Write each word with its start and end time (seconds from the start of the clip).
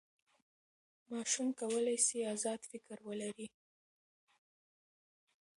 ماشوم 1.11 1.47
کولی 1.59 1.97
سي 2.07 2.19
ازاد 2.33 2.59
فکر 2.71 2.97
ولري. 3.07 3.47